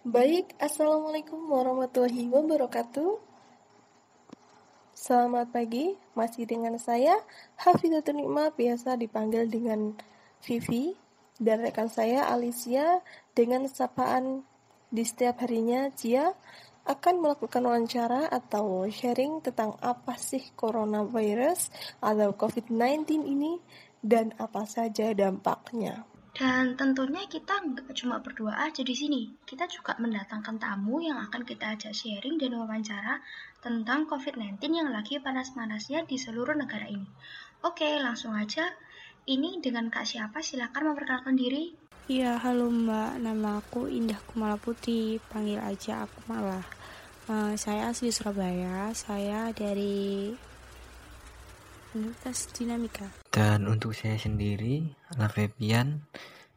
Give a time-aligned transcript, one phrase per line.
[0.00, 3.20] Baik, Assalamualaikum warahmatullahi wabarakatuh
[4.96, 7.20] Selamat pagi, masih dengan saya
[7.60, 9.92] Hafizatul Nikmah, biasa dipanggil dengan
[10.40, 10.96] Vivi
[11.36, 13.04] Dan rekan saya Alicia
[13.36, 14.40] dengan sapaan
[14.88, 16.32] di setiap harinya Cia
[16.88, 21.68] akan melakukan wawancara atau sharing tentang apa sih coronavirus
[22.00, 23.60] atau COVID-19 ini
[24.00, 26.08] dan apa saja dampaknya.
[26.30, 29.34] Dan tentunya kita nggak cuma berdua aja di sini.
[29.42, 33.18] Kita juga mendatangkan tamu yang akan kita ajak sharing dan wawancara
[33.58, 37.06] tentang COVID-19 yang lagi panas-panasnya di seluruh negara ini.
[37.66, 38.70] Oke, langsung aja.
[39.28, 40.40] Ini dengan Kak siapa?
[40.40, 41.76] Silakan memperkenalkan diri.
[42.08, 43.20] Iya, halo Mbak.
[43.20, 45.20] Nama aku Indah Kumala Putih.
[45.28, 46.64] Panggil aja aku Malah.
[47.30, 48.90] Uh, saya asli Surabaya.
[48.96, 50.34] Saya dari
[51.94, 53.19] Universitas Dinamika.
[53.30, 56.02] Dan untuk saya sendiri, Lafebian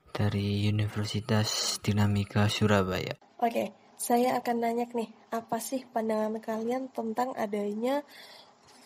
[0.10, 3.14] dari Universitas Dinamika Surabaya.
[3.38, 8.02] Oke, saya akan nanya nih, apa sih pandangan kalian tentang adanya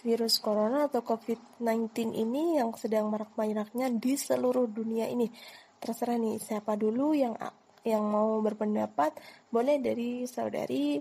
[0.03, 5.31] virus corona atau COVID-19 ini yang sedang marak-maraknya di seluruh dunia ini?
[5.79, 7.39] Terserah nih, siapa dulu yang
[7.87, 9.15] yang mau berpendapat?
[9.47, 10.99] Boleh dari saudari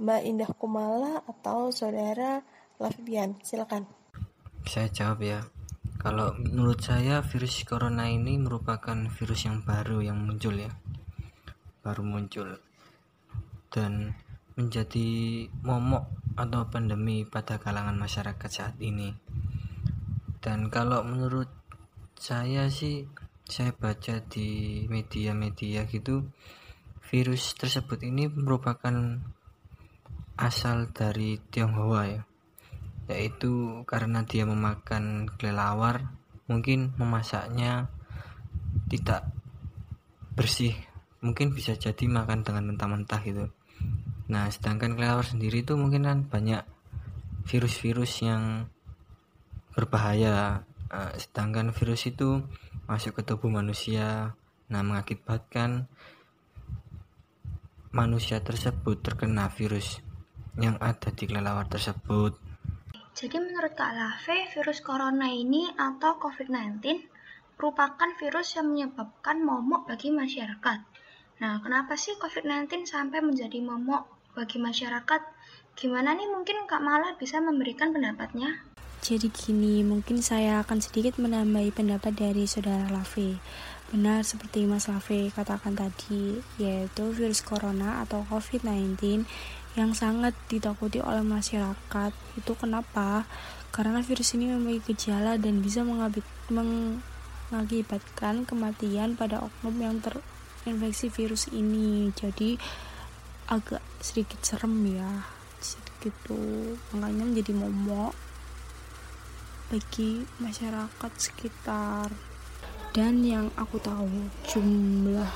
[0.00, 2.40] Mbak Indah Kumala atau saudara
[2.80, 3.84] Lafian, silakan.
[4.64, 5.51] Saya jawab ya.
[6.02, 10.74] Kalau menurut saya virus corona ini merupakan virus yang baru yang muncul ya.
[11.78, 12.58] Baru muncul.
[13.70, 14.10] Dan
[14.58, 19.14] menjadi momok atau pandemi pada kalangan masyarakat saat ini.
[20.42, 21.46] Dan kalau menurut
[22.18, 23.06] saya sih
[23.46, 26.26] saya baca di media-media gitu
[27.14, 29.22] virus tersebut ini merupakan
[30.34, 32.22] asal dari Tionghoa ya
[33.10, 36.14] yaitu karena dia memakan kelelawar
[36.46, 37.90] mungkin memasaknya
[38.86, 39.26] tidak
[40.36, 40.76] bersih
[41.22, 43.46] mungkin bisa jadi makan dengan mentah-mentah gitu.
[44.26, 46.66] Nah sedangkan kelelawar sendiri itu mungkin kan banyak
[47.46, 48.66] virus-virus yang
[49.72, 50.66] berbahaya.
[50.92, 52.42] Eh, sedangkan virus itu
[52.84, 54.36] masuk ke tubuh manusia
[54.68, 55.88] nah mengakibatkan
[57.92, 60.00] manusia tersebut terkena virus
[60.56, 62.36] yang ada di kelelawar tersebut
[63.12, 66.80] jadi menurut Kak Lave, virus corona ini atau COVID-19
[67.60, 70.78] merupakan virus yang menyebabkan momok bagi masyarakat.
[71.44, 75.20] Nah, kenapa sih COVID-19 sampai menjadi momok bagi masyarakat?
[75.76, 78.64] Gimana nih mungkin Kak Mala bisa memberikan pendapatnya?
[79.02, 83.36] Jadi gini, mungkin saya akan sedikit menambahi pendapat dari saudara Lave.
[83.92, 89.26] Benar seperti Mas Lave katakan tadi, yaitu virus corona atau COVID-19
[89.72, 92.12] yang sangat ditakuti oleh masyarakat.
[92.36, 93.24] Itu kenapa?
[93.72, 95.80] Karena virus ini memiliki gejala dan bisa
[97.48, 102.12] mengakibatkan kematian pada oknum yang terinfeksi virus ini.
[102.12, 102.60] Jadi
[103.48, 105.24] agak sedikit serem ya.
[106.04, 106.76] Gitu.
[106.92, 108.12] Makanya menjadi momok
[109.72, 112.12] bagi masyarakat sekitar.
[112.92, 115.32] Dan yang aku tahu jumlah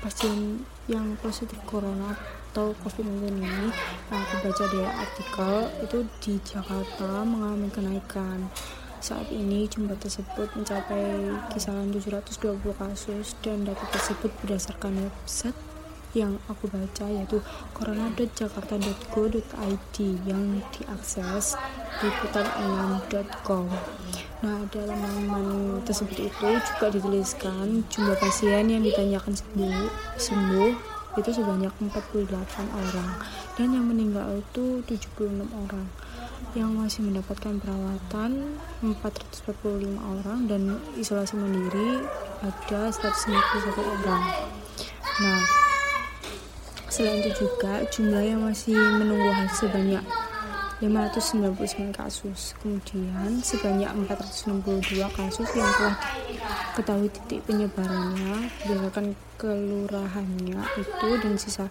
[0.00, 2.16] pasien yang positif corona
[2.54, 3.66] atau COVID-19 ini
[4.14, 8.46] yang aku baca dari artikel itu di Jakarta mengalami kenaikan.
[9.02, 15.58] Saat ini jumlah tersebut mencapai kisaran 720 kasus dan data tersebut berdasarkan website
[16.14, 17.42] yang aku baca yaitu
[17.74, 21.58] corona.jakarta.go.id yang diakses
[21.98, 23.66] di putar6.com
[24.46, 29.90] nah dalam laman tersebut itu juga dituliskan jumlah pasien yang ditanyakan sembuh,
[30.20, 32.30] sembuh itu sebanyak 48
[32.70, 33.10] orang.
[33.54, 35.86] Dan yang meninggal itu 76 orang.
[36.54, 40.38] Yang masih mendapatkan perawatan 445 orang.
[40.50, 42.02] Dan isolasi mandiri
[42.42, 44.22] ada 191 orang.
[45.22, 45.64] Nah
[46.94, 49.98] selain itu juga jumlah yang masih menunggu hasil sebanyak
[50.84, 52.52] 599 kasus.
[52.60, 55.96] Kemudian sebanyak 462 kasus yang telah
[56.76, 61.66] ketahui titik penyebarannya berdasarkan kelurahannya itu dan sisa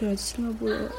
[0.00, 0.90] 258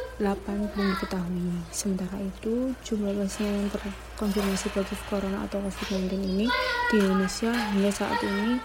[0.71, 1.49] belum diketahui.
[1.73, 6.45] Sementara itu, jumlah pasien yang terkonfirmasi positif corona atau COVID-19 ini
[6.93, 8.61] di Indonesia hingga saat ini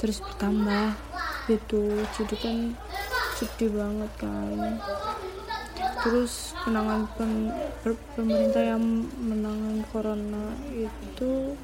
[0.00, 0.96] terus bertambah.
[1.52, 2.56] Itu jadi kan
[3.36, 4.76] sedih banget kan
[6.00, 7.52] terus penanganan pen,
[8.16, 8.82] pemerintah yang
[9.20, 11.56] menangani corona itu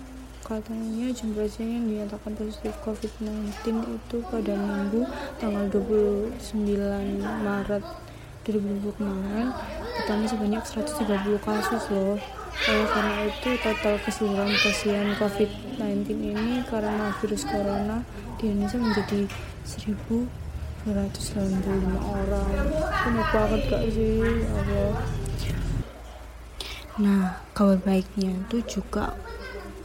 [0.47, 3.51] katanya jumlah pasien yang dinyatakan positif COVID-19
[3.83, 5.03] itu pada minggu
[5.43, 6.39] tanggal 29
[7.43, 7.85] Maret
[8.47, 9.51] 2020 kemarin
[9.99, 12.15] bertambah sebanyak 130 kasus loh.
[12.57, 18.07] Oleh karena itu total keseluruhan pasien COVID-19 ini karena virus corona
[18.39, 19.21] di Indonesia menjadi
[19.67, 20.46] 1000
[20.87, 22.47] 185 orang.
[22.79, 24.23] Banyak banget gak sih
[24.55, 24.95] Allah.
[27.03, 29.19] Nah kabar baiknya itu juga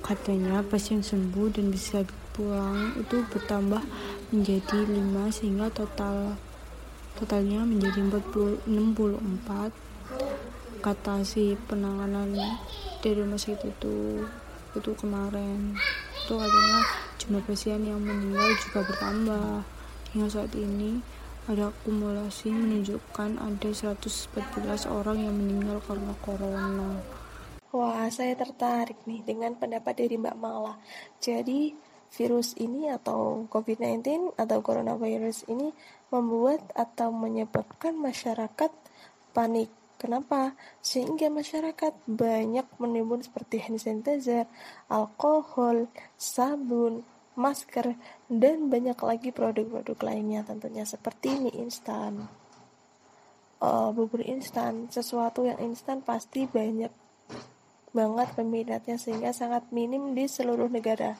[0.06, 2.06] katanya pasien sembuh dan bisa
[2.38, 3.82] pulang itu bertambah
[4.30, 6.38] menjadi 5 sehingga total
[7.18, 12.38] totalnya menjadi 40, 64 kata si penanganan
[13.02, 14.22] dari rumah sakit itu
[14.78, 15.74] itu kemarin.
[16.22, 16.80] Itu katanya
[17.18, 19.81] jumlah pasien yang meninggal juga bertambah
[20.12, 21.00] hingga saat ini
[21.50, 27.02] ada akumulasi menunjukkan ada 114 orang yang meninggal karena corona
[27.72, 30.76] Wah, saya tertarik nih dengan pendapat dari Mbak Mala.
[31.24, 31.72] Jadi,
[32.12, 35.72] virus ini atau COVID-19 atau coronavirus ini
[36.12, 38.72] membuat atau menyebabkan masyarakat
[39.32, 39.72] panik.
[39.96, 40.52] Kenapa?
[40.84, 44.52] Sehingga masyarakat banyak menimbun seperti hand sanitizer,
[44.92, 45.88] alkohol,
[46.20, 47.96] sabun, masker,
[48.28, 52.28] dan banyak lagi produk-produk lainnya tentunya seperti mie instan,
[53.62, 56.92] uh, bubur instan, sesuatu yang instan pasti banyak
[57.92, 61.16] banget peminatnya sehingga sangat minim di seluruh negara.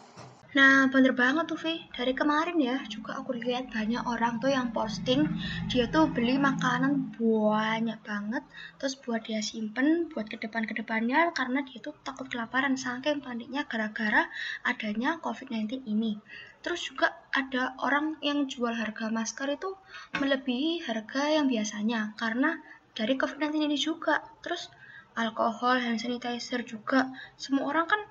[0.52, 1.80] Nah, bener banget tuh, Vi.
[1.96, 5.24] Dari kemarin ya, juga aku lihat banyak orang tuh yang posting,
[5.72, 8.44] dia tuh beli makanan banyak banget,
[8.76, 13.64] terus buat dia simpen, buat ke depan-ke depannya, karena dia tuh takut kelaparan, saking paniknya
[13.64, 14.28] gara-gara
[14.68, 16.20] adanya COVID-19 ini.
[16.60, 19.80] Terus juga ada orang yang jual harga masker itu
[20.20, 22.60] melebihi harga yang biasanya, karena
[22.92, 24.20] dari COVID-19 ini juga.
[24.44, 24.68] Terus
[25.16, 27.08] alkohol, hand sanitizer juga,
[27.40, 28.02] semua orang kan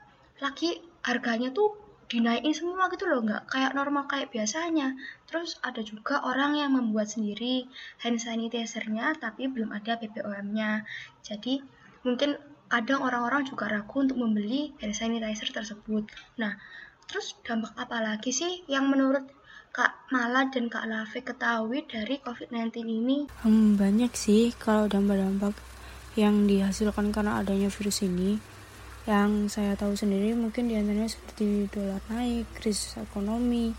[0.40, 4.98] lagi harganya tuh dinaikin semua gitu loh nggak kayak normal kayak biasanya.
[5.30, 7.70] Terus ada juga orang yang membuat sendiri
[8.02, 10.82] hand sanitizernya tapi belum ada BPOM-nya
[11.22, 11.62] jadi
[12.02, 12.34] mungkin
[12.70, 16.10] ada orang-orang juga ragu untuk membeli hand sanitizer tersebut.
[16.42, 16.58] Nah
[17.06, 19.26] terus dampak apa lagi sih yang menurut
[19.70, 23.18] Kak Mala dan Kak Lafe ketahui dari COVID-19 ini?
[23.46, 25.54] Hmm, banyak sih kalau dampak-dampak
[26.18, 28.42] yang dihasilkan karena adanya virus ini
[29.08, 33.72] yang saya tahu sendiri mungkin di antaranya seperti dolar naik, krisis ekonomi,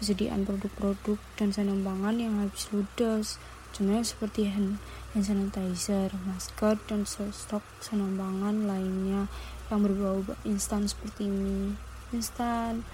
[0.00, 3.36] persediaan produk-produk dan sandang pangan yang habis ludes.
[3.72, 4.80] Contohnya seperti hand,
[5.12, 9.28] sanitizer, masker, dan stok sandang pangan lainnya
[9.68, 11.76] yang berbau instan seperti mie
[12.12, 12.84] instan,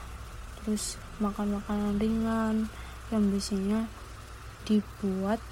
[0.63, 2.71] terus makan makanan ringan
[3.11, 3.91] yang biasanya
[4.63, 5.43] dibuat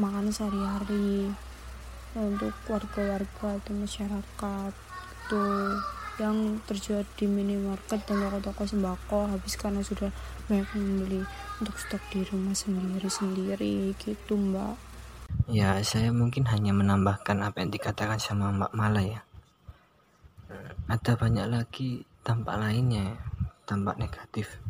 [0.00, 1.28] makan sehari-hari
[2.12, 4.72] untuk warga-warga atau masyarakat
[5.22, 5.44] itu
[6.20, 10.12] yang terjual di minimarket dan toko-toko sembako habis karena sudah
[10.44, 11.24] banyak membeli
[11.56, 14.76] untuk stok di rumah sendiri-sendiri gitu mbak.
[15.48, 19.20] Ya saya mungkin hanya menambahkan apa yang dikatakan sama mbak Mala ya.
[20.92, 23.16] Ada banyak lagi dampak lainnya
[23.64, 24.60] dampak negatif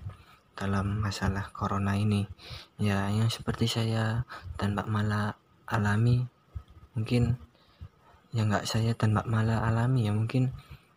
[0.54, 2.30] dalam masalah corona ini.
[2.78, 4.22] Ya yang seperti saya
[4.54, 5.34] dan mbak Mala
[5.66, 6.22] alami
[6.92, 7.36] mungkin
[8.32, 10.52] yang nggak saya dan Mbak Mala alami ya mungkin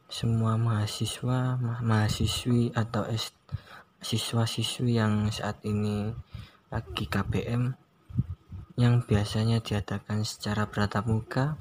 [0.07, 3.03] semua mahasiswa ma mahasiswi atau
[3.99, 6.13] siswa-siswi yang saat ini
[6.69, 7.73] lagi KBM
[8.75, 11.59] yang biasanya diadakan secara beratap muka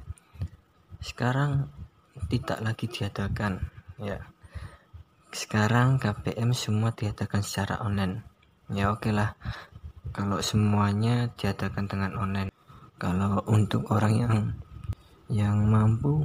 [1.04, 1.68] sekarang
[2.32, 3.60] tidak lagi diadakan
[4.00, 4.24] ya.
[5.34, 8.24] Sekarang KBM semua diadakan secara online.
[8.72, 9.36] Ya oke okay lah.
[10.14, 12.54] Kalau semuanya diadakan dengan online
[13.04, 14.34] kalau untuk orang yang
[15.28, 16.24] yang mampu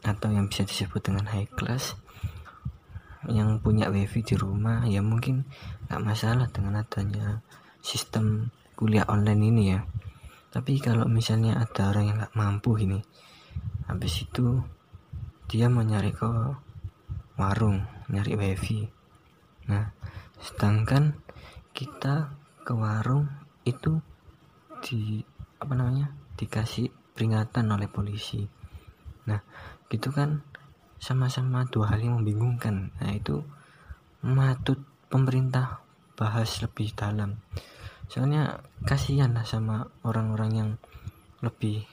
[0.00, 1.92] atau yang bisa disebut dengan high class
[3.28, 5.44] yang punya wifi di rumah ya mungkin
[5.88, 7.44] nggak masalah dengan adanya
[7.84, 8.48] sistem
[8.80, 9.84] kuliah online ini ya.
[10.48, 13.04] Tapi kalau misalnya ada orang yang nggak mampu ini
[13.84, 14.64] habis itu
[15.52, 16.32] dia mau nyari ke
[17.36, 18.88] warung nyari wifi.
[19.68, 19.92] Nah
[20.40, 21.12] sedangkan
[21.76, 22.32] kita
[22.64, 23.28] ke warung
[23.68, 24.00] itu
[24.80, 25.20] di
[25.64, 28.44] apa namanya dikasih peringatan oleh polisi.
[29.24, 29.40] Nah
[29.88, 30.44] gitu kan
[31.00, 32.92] sama-sama dua hal yang membingungkan.
[33.00, 33.40] Nah itu
[34.24, 35.84] matut pemerintah
[36.16, 37.40] bahas lebih dalam.
[38.08, 40.70] Soalnya kasihan lah sama orang-orang yang
[41.40, 41.84] lebih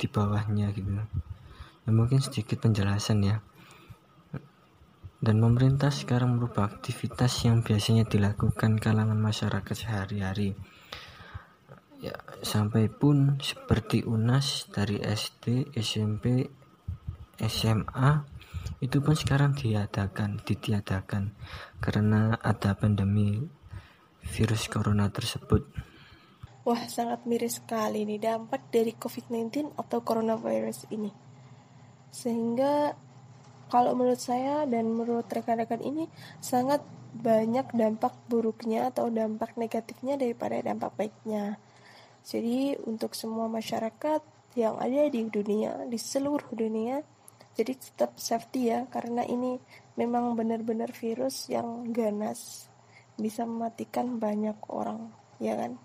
[0.00, 0.88] di bawahnya gitu.
[1.84, 3.36] Ya mungkin sedikit penjelasan ya.
[5.20, 10.56] Dan pemerintah sekarang merubah aktivitas yang biasanya dilakukan kalangan masyarakat sehari-hari
[12.00, 16.48] ya sampai pun seperti UNAS dari SD, SMP,
[17.36, 18.10] SMA
[18.80, 21.36] itu pun sekarang diadakan, ditiadakan
[21.84, 23.44] karena ada pandemi
[24.24, 25.64] virus corona tersebut.
[26.64, 31.08] Wah, sangat miris sekali nih dampak dari COVID-19 atau coronavirus ini.
[32.12, 32.92] Sehingga
[33.72, 36.84] kalau menurut saya dan menurut rekan-rekan ini sangat
[37.16, 41.56] banyak dampak buruknya atau dampak negatifnya daripada dampak baiknya.
[42.24, 44.22] Jadi untuk semua masyarakat
[44.58, 47.00] yang ada di dunia, di seluruh dunia,
[47.54, 49.58] jadi tetap safety ya karena ini
[49.98, 52.70] memang benar-benar virus yang ganas
[53.20, 55.76] bisa mematikan banyak orang, ya kan?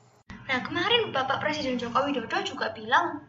[0.46, 3.26] Nah, kemarin Bapak Presiden Joko Widodo juga bilang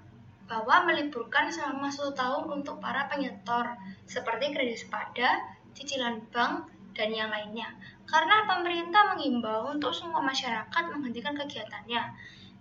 [0.47, 3.75] bahwa meliburkan selama satu tahun untuk para penyetor
[4.07, 5.43] seperti kredit sepada,
[5.75, 7.69] cicilan bank, dan yang lainnya.
[8.07, 12.03] Karena pemerintah mengimbau untuk semua masyarakat menghentikan kegiatannya.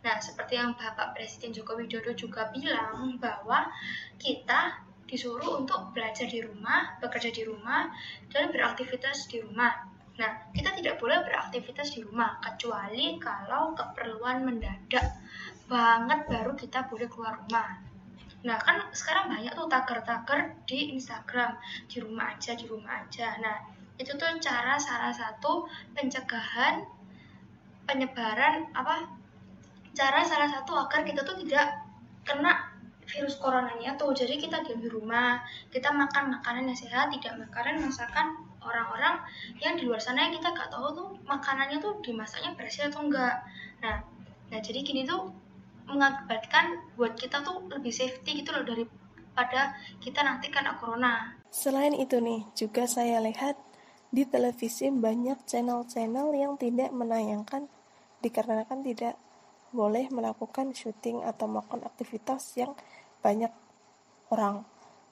[0.05, 3.73] Nah, seperti yang Bapak Presiden Joko Widodo juga bilang bahwa
[4.21, 7.89] kita disuruh untuk belajar di rumah, bekerja di rumah,
[8.29, 9.73] dan beraktivitas di rumah.
[10.21, 15.17] Nah, kita tidak boleh beraktivitas di rumah kecuali kalau keperluan mendadak
[15.65, 17.81] banget baru kita boleh keluar rumah.
[18.45, 21.57] Nah, kan sekarang banyak tuh tagar-tagar di Instagram,
[21.89, 23.41] di rumah aja, di rumah aja.
[23.41, 23.57] Nah,
[23.97, 25.65] itu tuh cara salah satu
[25.97, 26.85] pencegahan
[27.89, 29.24] penyebaran apa
[29.95, 31.81] cara salah satu agar kita tuh tidak
[32.27, 32.75] kena
[33.07, 34.11] virus coronanya tuh.
[34.11, 35.39] Jadi kita diam di rumah
[35.71, 39.21] kita makan makanan yang sehat tidak makanan masakan orang-orang
[39.61, 43.45] yang di luar sana yang kita gak tahu tuh makanannya tuh dimasaknya bersih atau enggak.
[43.79, 44.03] Nah
[44.45, 45.33] nah jadi gini tuh
[45.85, 51.37] mengakibatkan buat kita tuh lebih safety gitu loh daripada kita nanti kena corona.
[51.53, 53.55] Selain itu nih juga saya lihat
[54.09, 57.69] di televisi banyak channel-channel yang tidak menayangkan
[58.25, 59.13] dikarenakan tidak
[59.75, 62.71] boleh melakukan syuting atau melakukan aktivitas yang
[63.19, 63.51] banyak
[64.31, 64.63] orang.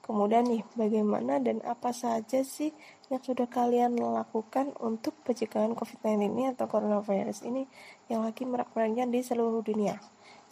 [0.04, 2.72] Kemudian nih, bagaimana dan apa saja sih
[3.08, 7.64] yang sudah kalian lakukan untuk pencegahan COVID-19 ini atau coronavirus ini
[8.12, 9.96] yang lagi merak-meraknya di seluruh dunia?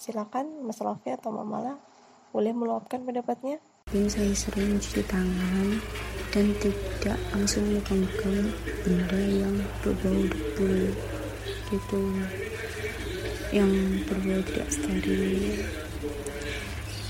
[0.01, 1.77] Silakan Mas Lofi atau Mamala
[2.33, 3.61] boleh meluapkan pendapatnya.
[3.93, 5.69] Dan saya sering mencuci tangan
[6.33, 8.49] dan tidak langsung memegang
[8.89, 9.55] benda yang
[9.85, 10.97] berbau debu
[11.69, 12.01] gitu
[13.53, 13.69] yang
[14.09, 15.61] berbau tidak steril.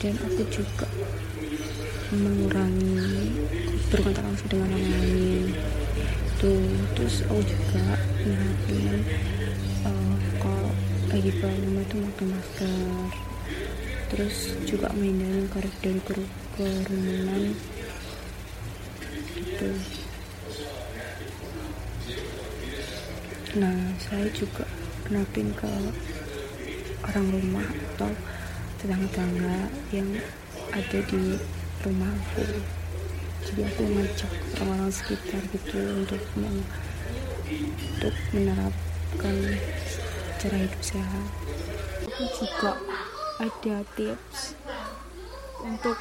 [0.02, 0.90] Dan aku juga
[2.10, 3.30] mengurangi
[3.88, 5.44] berkontak langsung dengan orang lain.
[6.42, 6.66] Tuh
[6.98, 7.84] terus aku juga
[8.26, 8.98] merhatiin
[9.86, 10.74] uh, kalau
[11.14, 13.06] lagi keluar rumah itu pakai masker.
[14.10, 16.26] Terus juga menghindari dari
[16.58, 17.42] kerumunan.
[19.38, 19.70] Gitu.
[23.62, 24.66] Nah saya juga
[25.06, 25.70] kenalin ke
[27.08, 28.10] orang rumah atau
[28.78, 29.58] tetangga-tetangga
[29.94, 30.08] yang
[30.72, 31.38] ada di
[31.82, 32.46] rumahku
[33.42, 34.32] jadi aku ngajak
[34.62, 39.36] orang-orang sekitar gitu untuk untuk menerapkan
[40.38, 41.28] cara hidup sehat.
[42.06, 42.72] Aku juga
[43.42, 44.54] ada tips
[45.66, 45.98] untuk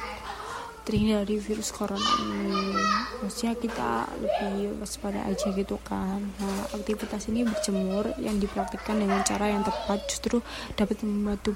[0.82, 2.74] terhindar dari virus corona ini.
[3.22, 6.18] Maksudnya kita lebih waspada aja gitu kan.
[6.18, 10.42] Nah aktivitas ini berjemur yang dipraktikkan dengan cara yang tepat justru
[10.74, 11.54] dapat membantu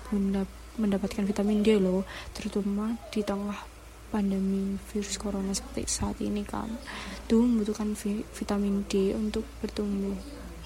[0.77, 2.05] mendapatkan vitamin D loh
[2.37, 3.57] terutama di tengah
[4.15, 6.71] pandemi virus corona seperti saat ini kan.
[7.27, 7.99] Tuh membutuhkan
[8.31, 10.15] vitamin D untuk bertumbuh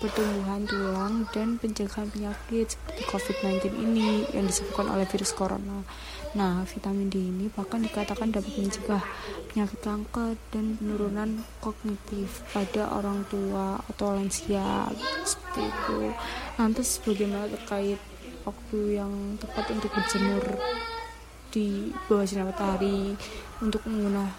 [0.00, 5.84] pertumbuhan tulang dan pencegahan penyakit seperti COVID-19 ini yang disebabkan oleh virus corona.
[6.30, 9.02] Nah, vitamin D ini bahkan dikatakan dapat mencegah
[9.50, 14.86] penyakit kanker dan penurunan kognitif pada orang tua atau lansia
[15.26, 16.14] seperti itu.
[16.54, 17.98] Lantas bagaimana terkait
[18.46, 19.10] waktu yang
[19.42, 20.44] tepat untuk berjemur
[21.50, 23.18] di bawah sinar matahari
[23.58, 24.30] untuk menggunakan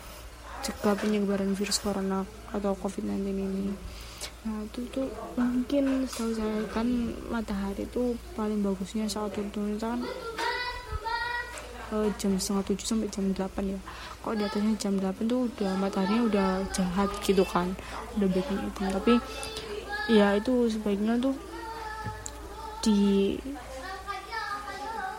[0.63, 2.23] cegah penyebaran virus corona
[2.55, 3.75] atau COVID-19 ini?
[4.41, 5.05] nah itu tuh
[5.37, 6.85] mungkin setahu saya kan
[7.29, 10.01] matahari itu paling bagusnya saat turun kan
[11.91, 13.79] uh, jam setengah tujuh sampai jam delapan ya.
[14.23, 17.75] Kalau di atasnya jam delapan tuh udah mataharinya udah jahat gitu kan.
[18.17, 19.13] Udah bikin itu tapi
[20.09, 21.35] ya itu sebaiknya tuh
[22.81, 23.37] di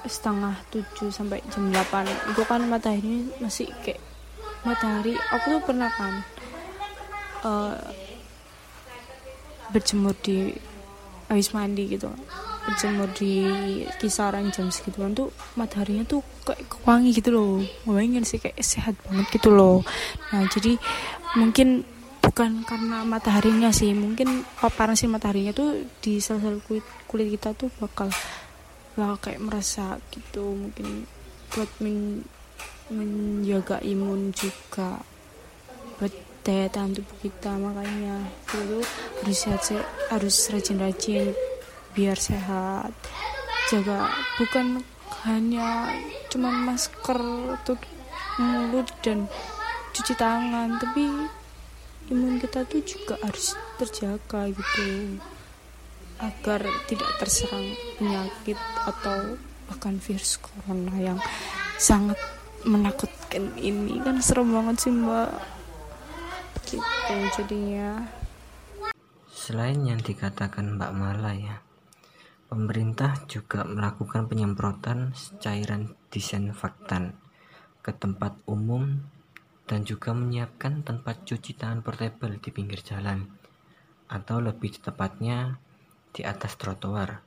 [0.02, 2.08] setengah tujuh sampai jam delapan.
[2.32, 4.02] Itu kan matahari masih kayak
[4.66, 5.14] matahari.
[5.30, 6.14] Aku tuh pernah kan
[7.46, 7.78] uh,
[9.72, 10.52] berjemur di
[11.32, 12.12] habis mandi gitu
[12.62, 13.42] berjemur di
[13.98, 17.58] kisaran jam segituan tuh mataharinya tuh kayak wangi gitu loh.
[17.86, 19.82] Bayangin sih kayak sehat banget gitu loh.
[20.30, 20.78] Nah jadi
[21.34, 21.82] mungkin
[22.22, 27.68] bukan karena mataharinya sih mungkin paparan si mataharinya tuh di sel-sel kulit, kulit kita tuh
[27.82, 28.08] bakal
[28.94, 30.54] bakal kayak merasa gitu.
[30.54, 31.04] Mungkin
[31.52, 32.22] buat men,
[32.88, 35.02] menjaga imun juga
[35.98, 38.22] buat daya tahan tubuh kita makanya.
[38.50, 38.80] Itu
[39.22, 39.62] harus sehat
[40.10, 41.51] harus rajin-rajin
[41.92, 42.92] biar sehat.
[43.68, 44.08] Jaga
[44.40, 44.84] bukan
[45.28, 45.92] hanya
[46.32, 47.20] cuman masker
[47.62, 47.80] tutup
[48.40, 49.28] mulut dan
[49.92, 51.28] cuci tangan tapi
[52.08, 55.20] imun kita tuh juga harus terjaga gitu
[56.18, 58.58] agar tidak terserang penyakit
[58.88, 59.36] atau
[59.68, 61.18] bahkan virus corona yang
[61.76, 62.18] sangat
[62.64, 63.98] menakutkan ini.
[64.00, 65.30] Kan serem banget sih mbak.
[66.66, 68.06] Gitu jadinya.
[69.32, 71.58] Selain yang dikatakan Mbak Mala ya
[72.52, 77.16] pemerintah juga melakukan penyemprotan cairan disinfektan
[77.80, 79.00] ke tempat umum
[79.64, 83.24] dan juga menyiapkan tempat cuci tangan portable di pinggir jalan
[84.04, 85.56] atau lebih tepatnya
[86.12, 87.24] di atas trotoar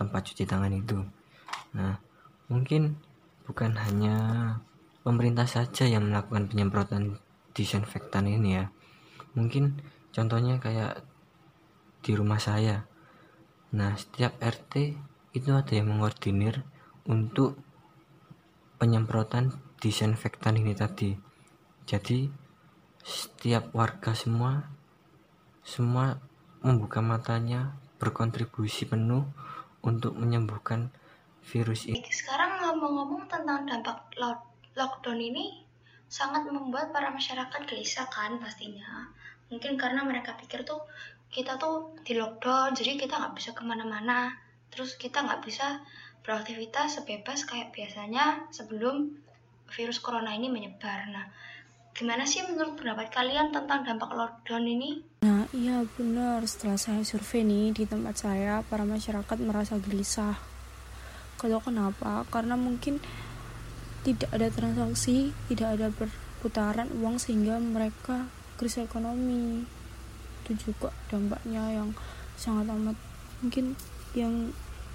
[0.00, 1.04] tempat cuci tangan itu.
[1.76, 2.00] Nah,
[2.48, 2.96] mungkin
[3.44, 4.16] bukan hanya
[5.04, 7.20] pemerintah saja yang melakukan penyemprotan
[7.52, 8.72] disinfektan ini ya.
[9.36, 9.84] Mungkin
[10.16, 11.04] contohnya kayak
[12.00, 12.88] di rumah saya.
[13.72, 15.00] Nah, setiap RT
[15.32, 16.60] itu ada yang mengordinir
[17.08, 17.56] untuk
[18.76, 19.48] penyemprotan
[19.80, 21.16] disinfektan ini tadi.
[21.88, 22.28] Jadi,
[23.02, 24.68] setiap warga semua
[25.62, 26.18] semua
[26.62, 29.26] membuka matanya berkontribusi penuh
[29.82, 30.90] untuk menyembuhkan
[31.42, 32.02] virus ini.
[32.10, 34.10] Sekarang ngomong-ngomong tentang dampak
[34.74, 35.66] lockdown ini
[36.06, 39.10] sangat membuat para masyarakat gelisah kan pastinya.
[39.50, 40.82] Mungkin karena mereka pikir tuh
[41.32, 44.36] kita tuh di lockdown jadi kita nggak bisa ke mana-mana.
[44.68, 45.80] Terus kita nggak bisa
[46.22, 49.16] beraktivitas sebebas kayak biasanya sebelum
[49.72, 51.08] virus corona ini menyebar.
[51.08, 51.26] Nah,
[51.92, 55.04] Gimana sih menurut pendapat kalian tentang dampak lockdown ini?
[55.28, 56.40] Nah, iya benar.
[56.48, 60.40] Setelah saya survei nih di tempat saya, para masyarakat merasa gelisah.
[61.36, 62.24] Kalau kenapa?
[62.32, 62.96] Karena mungkin
[64.08, 68.24] tidak ada transaksi, tidak ada perputaran uang sehingga mereka
[68.56, 69.68] krisis ekonomi.
[70.42, 71.94] Itu juga dampaknya yang
[72.34, 72.98] sangat amat.
[73.40, 73.78] Mungkin
[74.12, 74.50] yang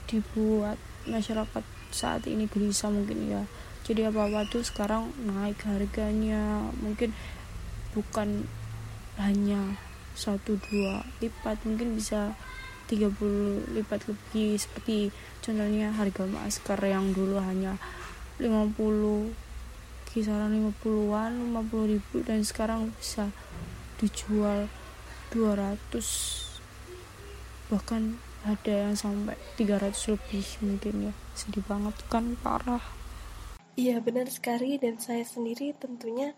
[0.08, 0.78] dibuat
[1.08, 3.44] masyarakat saat ini gelisah mungkin ya.
[3.88, 6.68] Jadi apa-apa tuh sekarang naik harganya.
[6.84, 7.16] Mungkin
[7.96, 8.44] bukan
[9.18, 9.80] hanya
[10.14, 12.36] satu dua lipat mungkin bisa
[12.92, 14.60] 30 lipat lebih.
[14.60, 15.12] Seperti
[15.44, 17.80] contohnya harga masker yang dulu hanya
[18.40, 19.32] 50
[20.08, 23.30] kisaran 50-an 50 ribu dan sekarang bisa
[24.02, 24.66] dijual
[25.38, 32.82] 200 bahkan ada yang sampai 300 lebih mungkin ya sedih banget kan parah
[33.78, 36.34] Iya benar sekali dan saya sendiri tentunya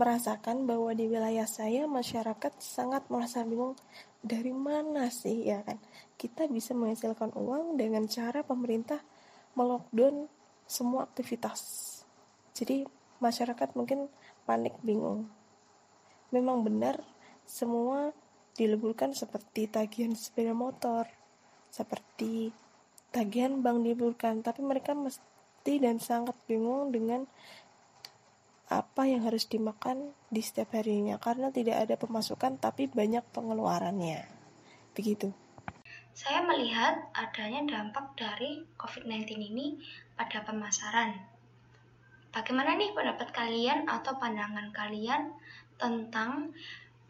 [0.00, 3.76] merasakan bahwa di wilayah saya masyarakat sangat merasa bingung
[4.24, 5.76] dari mana sih ya kan
[6.16, 9.04] kita bisa menghasilkan uang dengan cara pemerintah
[9.52, 10.24] melockdown
[10.64, 11.60] semua aktivitas.
[12.56, 12.88] Jadi
[13.20, 14.08] masyarakat mungkin
[14.48, 15.28] panik bingung.
[16.32, 17.02] Memang benar
[17.44, 18.14] semua
[18.60, 21.08] diliburkan seperti tagihan sepeda motor,
[21.72, 22.52] seperti
[23.08, 27.24] tagihan bank diliburkan, tapi mereka mesti dan sangat bingung dengan
[28.70, 34.28] apa yang harus dimakan di setiap harinya karena tidak ada pemasukan tapi banyak pengeluarannya.
[34.94, 35.32] Begitu.
[36.14, 39.80] Saya melihat adanya dampak dari COVID-19 ini
[40.14, 41.16] pada pemasaran.
[42.30, 45.34] Bagaimana nih pendapat kalian atau pandangan kalian
[45.80, 46.54] tentang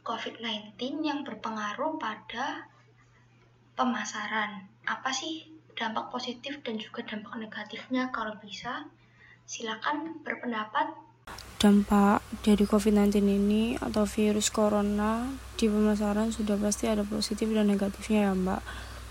[0.03, 2.69] COVID-19 yang berpengaruh pada
[3.75, 4.67] pemasaran?
[4.89, 8.13] Apa sih dampak positif dan juga dampak negatifnya?
[8.13, 8.89] Kalau bisa
[9.49, 10.95] silakan berpendapat.
[11.61, 15.29] Dampak dari COVID-19 ini atau virus corona
[15.61, 18.63] di pemasaran sudah pasti ada positif dan negatifnya ya mbak.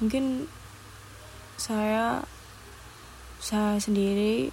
[0.02, 0.50] Mungkin
[1.60, 2.26] saya
[3.40, 4.52] saya sendiri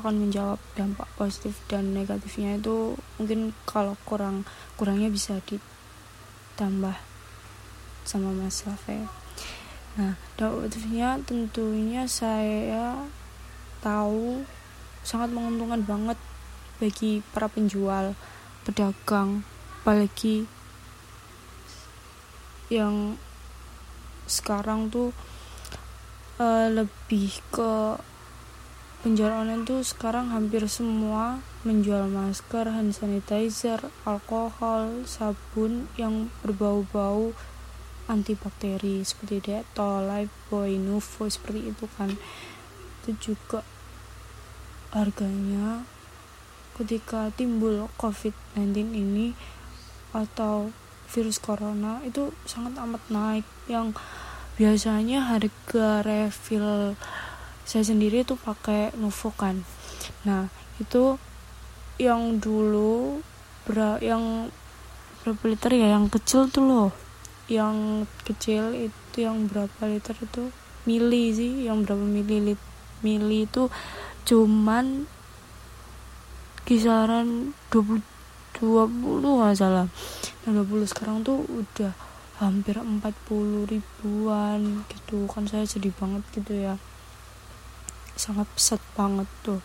[0.00, 4.44] akan menjawab dampak positif dan negatifnya itu mungkin kalau kurang
[4.76, 6.96] kurangnya bisa ditambah
[8.04, 9.08] sama Mas Rafael
[9.96, 13.08] Nah, dakwahnya tentunya saya
[13.80, 14.44] tahu
[15.00, 16.20] sangat menguntungkan banget
[16.76, 18.12] bagi para penjual,
[18.68, 19.40] pedagang,
[19.80, 20.44] apalagi
[22.68, 23.16] yang
[24.28, 25.16] sekarang tuh
[26.44, 27.96] uh, lebih ke
[29.06, 37.30] penjual online tuh sekarang hampir semua menjual masker, hand sanitizer, alkohol, sabun yang berbau-bau
[38.10, 42.18] antibakteri seperti Dettol, Lifebuoy, Nuvo seperti itu kan.
[43.06, 43.62] Itu juga
[44.90, 45.86] harganya
[46.74, 49.38] ketika timbul COVID-19 ini
[50.10, 50.74] atau
[51.14, 53.94] virus corona itu sangat amat naik yang
[54.58, 56.98] biasanya harga refill
[57.66, 59.66] saya sendiri itu pakai Nuvo kan.
[60.22, 60.46] Nah
[60.78, 61.18] itu
[61.98, 63.18] yang dulu
[63.66, 64.54] ber yang
[65.26, 65.98] berapa liter ya?
[65.98, 66.90] Yang kecil tuh loh.
[67.50, 70.54] Yang kecil itu yang berapa liter itu?
[70.86, 72.54] Mili sih yang berapa mili
[73.02, 73.66] mili itu
[74.22, 75.10] cuman
[76.62, 77.98] kisaran 20
[78.62, 79.90] 20 nggak salah.
[80.46, 81.90] Nah 20 sekarang tuh udah
[82.38, 85.26] hampir 40 ribuan gitu.
[85.26, 86.78] Kan saya sedih banget gitu ya
[88.16, 89.60] sangat pesat banget tuh.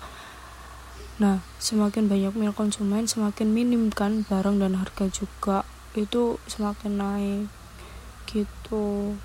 [1.17, 5.63] Nah semakin banyak minyak konsumen semakin minim kan barang dan harga juga.
[5.95, 7.47] Itu semakin naik
[8.29, 9.15] gitu.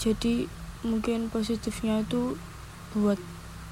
[0.00, 0.48] Jadi
[0.80, 2.40] mungkin positifnya itu
[2.96, 3.20] buat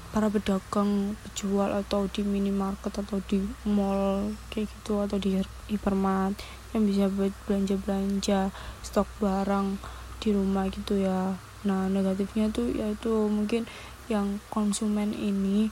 [0.09, 5.37] para pedagang penjual atau di minimarket atau di mall kayak gitu atau di
[5.69, 6.33] hypermart
[6.73, 8.49] yang bisa buat belanja-belanja
[8.81, 9.77] stok barang
[10.17, 13.67] di rumah gitu ya nah negatifnya tuh yaitu mungkin
[14.09, 15.69] yang konsumen ini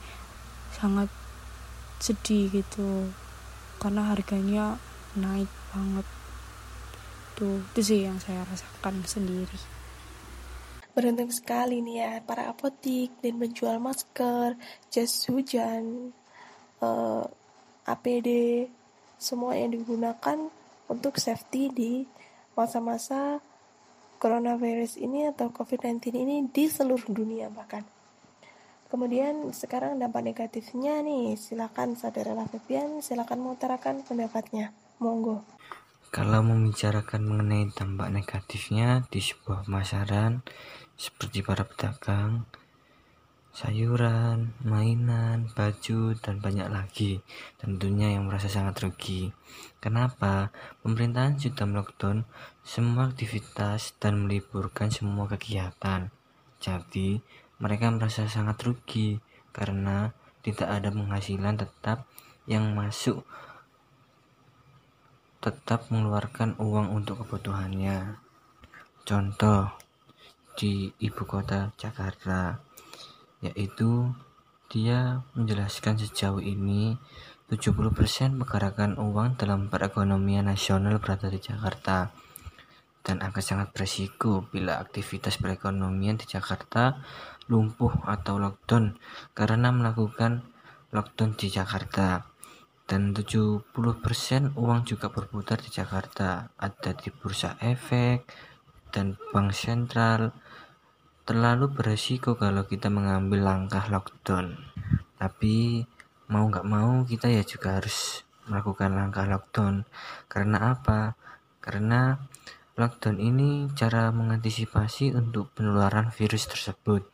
[0.72, 1.10] sangat
[1.98, 3.10] sedih gitu.
[3.82, 4.78] Karena harganya
[5.18, 6.06] naik banget.
[7.34, 9.58] Tuh itu sih yang saya rasakan sendiri.
[10.94, 14.58] Beruntung sekali nih ya para apotik dan menjual masker
[14.90, 16.10] jas hujan
[16.82, 17.24] eh,
[17.86, 18.28] APD
[19.18, 20.50] semua yang digunakan
[20.90, 21.92] untuk safety di
[22.58, 23.38] masa-masa
[24.18, 27.86] coronavirus ini atau COVID-19 ini di seluruh dunia bahkan.
[28.88, 34.72] Kemudian sekarang dampak negatifnya nih, silakan saudara Lafipian, silakan mengutarakan pendapatnya.
[34.98, 35.46] Monggo.
[36.08, 40.40] Kalau membicarakan mengenai dampak negatifnya di sebuah pemasaran
[40.96, 42.48] seperti para pedagang,
[43.52, 47.22] sayuran, mainan, baju, dan banyak lagi.
[47.58, 49.34] Tentunya yang merasa sangat rugi.
[49.82, 50.54] Kenapa?
[50.84, 52.28] Pemerintahan sudah melockdown
[52.62, 56.12] semua aktivitas dan meliburkan semua kegiatan.
[56.62, 57.18] Jadi,
[57.58, 59.18] mereka merasa sangat rugi
[59.50, 60.14] karena
[60.46, 62.06] tidak ada penghasilan tetap
[62.46, 63.26] yang masuk
[65.38, 68.18] tetap mengeluarkan uang untuk kebutuhannya.
[69.06, 69.70] Contoh
[70.58, 72.67] di ibu kota Jakarta
[73.42, 74.10] yaitu
[74.68, 77.00] dia menjelaskan sejauh ini
[77.48, 82.12] 70% pergerakan uang dalam perekonomian nasional berada di Jakarta.
[83.00, 87.00] Dan akan sangat berisiko bila aktivitas perekonomian di Jakarta
[87.48, 89.00] lumpuh atau lockdown
[89.32, 90.44] karena melakukan
[90.92, 92.28] lockdown di Jakarta.
[92.84, 93.72] Dan 70%
[94.56, 96.52] uang juga berputar di Jakarta.
[96.56, 98.28] Ada di bursa efek
[98.92, 100.36] dan bank sentral
[101.28, 104.56] terlalu beresiko kalau kita mengambil langkah lockdown.
[105.20, 105.84] Tapi
[106.32, 109.84] mau nggak mau kita ya juga harus melakukan langkah lockdown.
[110.24, 111.20] Karena apa?
[111.60, 112.16] Karena
[112.80, 117.04] lockdown ini cara mengantisipasi untuk penularan virus tersebut.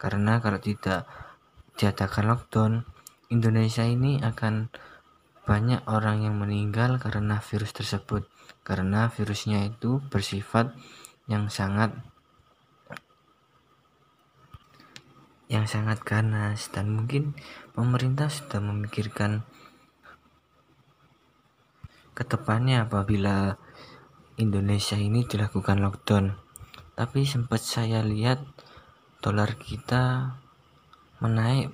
[0.00, 1.04] Karena kalau tidak
[1.76, 2.72] diadakan lockdown,
[3.28, 4.72] Indonesia ini akan
[5.44, 8.24] banyak orang yang meninggal karena virus tersebut.
[8.64, 10.72] Karena virusnya itu bersifat
[11.28, 11.92] yang sangat
[15.48, 17.32] yang sangat ganas dan mungkin
[17.72, 19.48] pemerintah sudah memikirkan
[22.12, 23.56] ke depannya apabila
[24.36, 26.36] Indonesia ini dilakukan lockdown.
[26.92, 28.44] Tapi sempat saya lihat
[29.24, 30.36] dolar kita
[31.24, 31.72] menaik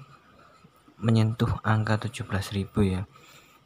[1.03, 3.05] menyentuh angka 17.000 ya.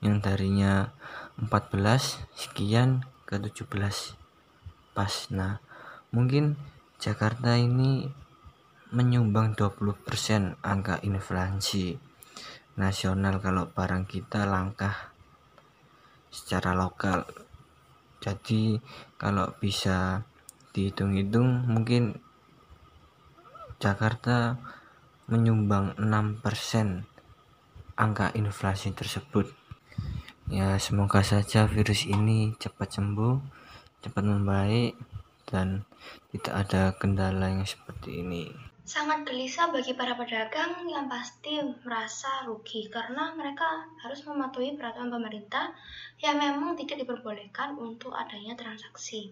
[0.01, 0.95] Yang darinya
[1.37, 3.69] 14 sekian ke 17
[4.97, 5.15] pas.
[5.35, 5.61] Nah
[6.15, 6.57] mungkin
[7.03, 8.07] Jakarta ini
[8.89, 12.01] menyumbang 20% angka inflasi
[12.79, 15.13] nasional kalau barang kita langkah
[16.33, 17.29] secara lokal.
[18.23, 18.81] Jadi
[19.21, 20.25] kalau bisa
[20.73, 22.17] dihitung-hitung mungkin
[23.79, 24.59] Jakarta
[25.29, 27.05] menyumbang 6%
[27.99, 29.53] angka inflasi tersebut.
[30.49, 33.37] Ya, semoga saja virus ini cepat sembuh,
[34.01, 34.97] cepat membaik
[35.45, 35.85] dan
[36.33, 38.68] tidak ada kendala yang seperti ini.
[38.89, 45.77] Sangat gelisah bagi para pedagang yang pasti merasa rugi karena mereka harus mematuhi peraturan pemerintah
[46.25, 49.29] yang memang tidak diperbolehkan untuk adanya transaksi.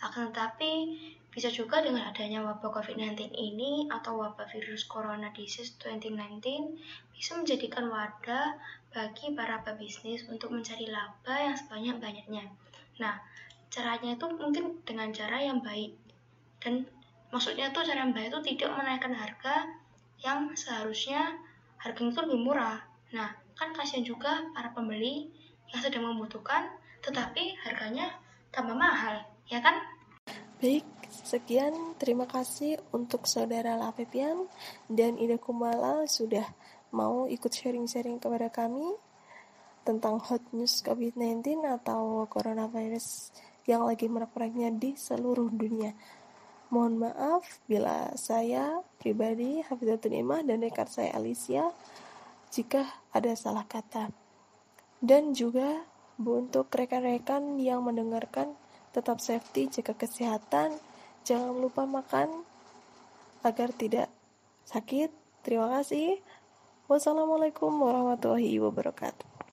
[0.00, 0.96] Akan tetapi,
[1.28, 6.72] bisa juga dengan adanya wabah COVID-19 ini atau wabah virus corona disease 2019
[7.12, 8.56] bisa menjadikan wadah
[8.88, 12.48] bagi para pebisnis untuk mencari laba yang sebanyak-banyaknya.
[13.04, 13.20] Nah,
[13.68, 15.92] caranya itu mungkin dengan cara yang baik
[16.64, 16.88] dan
[17.34, 19.66] maksudnya tuh cara baik itu tidak menaikkan harga
[20.22, 21.34] yang seharusnya
[21.82, 22.78] harganya itu lebih murah.
[23.10, 25.34] Nah kan kasihan juga para pembeli
[25.74, 26.70] yang sedang membutuhkan
[27.02, 28.14] tetapi harganya
[28.54, 29.18] tambah mahal
[29.50, 29.82] ya kan?
[30.62, 31.98] Baik sekian.
[31.98, 34.46] Terima kasih untuk saudara Lapepian
[34.86, 36.46] dan Ida Kumala sudah
[36.94, 38.94] mau ikut sharing-sharing kepada kami
[39.82, 43.34] tentang hot news COVID-19 atau coronavirus
[43.66, 45.92] yang lagi merak-meraknya di seluruh dunia.
[46.74, 51.70] Mohon maaf bila saya pribadi Hafizatul Imah dan rekan saya Alicia
[52.50, 52.82] jika
[53.14, 54.10] ada salah kata.
[54.98, 58.54] Dan juga Untuk rekan-rekan yang mendengarkan,
[58.94, 60.78] tetap safety, jaga kesehatan,
[61.26, 62.46] jangan lupa makan
[63.42, 64.06] agar tidak
[64.62, 65.10] sakit.
[65.42, 66.22] Terima kasih.
[66.86, 69.33] Wassalamualaikum warahmatullahi wabarakatuh.